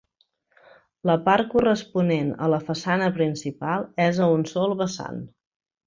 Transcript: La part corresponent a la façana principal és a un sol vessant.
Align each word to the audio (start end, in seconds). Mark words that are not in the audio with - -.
La 1.09 1.17
part 1.27 1.51
corresponent 1.51 2.31
a 2.47 2.49
la 2.55 2.61
façana 2.71 3.13
principal 3.21 3.89
és 4.11 4.23
a 4.29 4.35
un 4.39 4.51
sol 4.57 4.79
vessant. 4.85 5.23